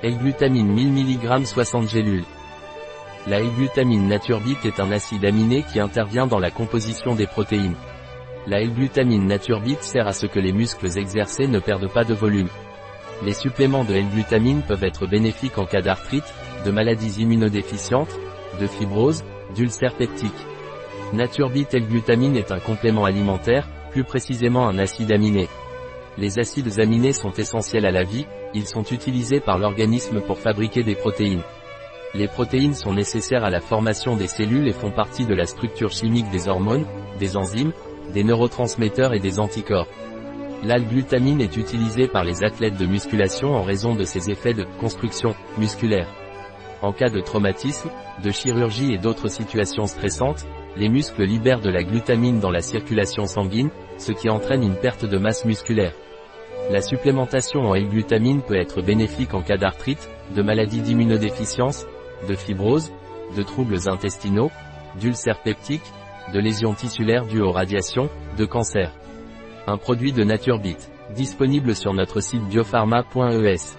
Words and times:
L-glutamine 0.00 0.68
1000 0.68 0.92
mg 0.92 1.44
60 1.44 1.88
gélules. 1.88 2.24
La 3.26 3.40
L-glutamine 3.40 4.06
Naturbit 4.06 4.56
est 4.64 4.78
un 4.78 4.92
acide 4.92 5.24
aminé 5.24 5.64
qui 5.64 5.80
intervient 5.80 6.28
dans 6.28 6.38
la 6.38 6.52
composition 6.52 7.16
des 7.16 7.26
protéines. 7.26 7.74
La 8.46 8.60
L-glutamine 8.60 9.26
Naturbit 9.26 9.78
sert 9.80 10.06
à 10.06 10.12
ce 10.12 10.26
que 10.26 10.38
les 10.38 10.52
muscles 10.52 10.96
exercés 10.96 11.48
ne 11.48 11.58
perdent 11.58 11.92
pas 11.92 12.04
de 12.04 12.14
volume. 12.14 12.48
Les 13.24 13.32
suppléments 13.32 13.82
de 13.82 13.94
L-glutamine 13.94 14.62
peuvent 14.62 14.84
être 14.84 15.08
bénéfiques 15.08 15.58
en 15.58 15.66
cas 15.66 15.82
d'arthrite, 15.82 16.32
de 16.64 16.70
maladies 16.70 17.20
immunodéficientes, 17.20 18.16
de 18.60 18.68
fibrose, 18.68 19.24
d'ulcères 19.56 19.96
peptiques. 19.96 20.46
Naturbit 21.12 21.66
L-glutamine 21.72 22.36
est 22.36 22.52
un 22.52 22.60
complément 22.60 23.04
alimentaire, 23.04 23.66
plus 23.90 24.04
précisément 24.04 24.68
un 24.68 24.78
acide 24.78 25.10
aminé. 25.10 25.48
Les 26.20 26.40
acides 26.40 26.80
aminés 26.80 27.12
sont 27.12 27.32
essentiels 27.34 27.86
à 27.86 27.92
la 27.92 28.02
vie, 28.02 28.26
ils 28.52 28.66
sont 28.66 28.82
utilisés 28.82 29.38
par 29.38 29.56
l'organisme 29.56 30.20
pour 30.20 30.38
fabriquer 30.38 30.82
des 30.82 30.96
protéines. 30.96 31.44
Les 32.12 32.26
protéines 32.26 32.74
sont 32.74 32.92
nécessaires 32.92 33.44
à 33.44 33.50
la 33.50 33.60
formation 33.60 34.16
des 34.16 34.26
cellules 34.26 34.66
et 34.66 34.72
font 34.72 34.90
partie 34.90 35.26
de 35.26 35.34
la 35.34 35.46
structure 35.46 35.92
chimique 35.92 36.28
des 36.30 36.48
hormones, 36.48 36.86
des 37.20 37.36
enzymes, 37.36 37.72
des 38.12 38.24
neurotransmetteurs 38.24 39.14
et 39.14 39.20
des 39.20 39.38
anticorps. 39.38 39.86
L'Al-glutamine 40.64 41.40
est 41.40 41.56
utilisée 41.56 42.08
par 42.08 42.24
les 42.24 42.42
athlètes 42.42 42.78
de 42.78 42.86
musculation 42.86 43.54
en 43.54 43.62
raison 43.62 43.94
de 43.94 44.02
ses 44.02 44.28
effets 44.28 44.54
de 44.54 44.66
construction 44.80 45.36
musculaire. 45.56 46.12
En 46.82 46.92
cas 46.92 47.10
de 47.10 47.20
traumatisme, 47.20 47.90
de 48.24 48.30
chirurgie 48.32 48.92
et 48.92 48.98
d'autres 48.98 49.28
situations 49.28 49.86
stressantes, 49.86 50.46
les 50.76 50.88
muscles 50.88 51.22
libèrent 51.22 51.60
de 51.60 51.70
la 51.70 51.84
glutamine 51.84 52.40
dans 52.40 52.50
la 52.50 52.60
circulation 52.60 53.26
sanguine, 53.26 53.70
ce 53.98 54.10
qui 54.10 54.28
entraîne 54.28 54.64
une 54.64 54.76
perte 54.76 55.04
de 55.04 55.18
masse 55.18 55.44
musculaire. 55.44 55.92
La 56.70 56.82
supplémentation 56.82 57.60
en 57.60 57.74
L-glutamine 57.74 58.42
peut 58.42 58.56
être 58.56 58.82
bénéfique 58.82 59.32
en 59.32 59.40
cas 59.40 59.56
d'arthrite, 59.56 60.10
de 60.36 60.42
maladie 60.42 60.82
d'immunodéficience, 60.82 61.86
de 62.28 62.34
fibrose, 62.34 62.92
de 63.34 63.42
troubles 63.42 63.88
intestinaux, 63.88 64.50
d'ulcères 65.00 65.40
peptiques, 65.42 65.90
de 66.34 66.38
lésions 66.38 66.74
tissulaires 66.74 67.24
dues 67.24 67.40
aux 67.40 67.52
radiations, 67.52 68.10
de 68.36 68.44
cancer. 68.44 68.92
Un 69.66 69.78
produit 69.78 70.12
de 70.12 70.24
NatureBit, 70.24 70.76
disponible 71.14 71.74
sur 71.74 71.94
notre 71.94 72.20
site 72.20 72.44
biopharma.es. 72.44 73.78